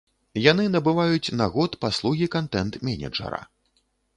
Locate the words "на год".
1.41-1.77